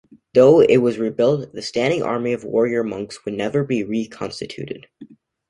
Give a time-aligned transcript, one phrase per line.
[0.33, 4.87] Though it was rebuilt, the standing army of warrior monks would never be reconstituted.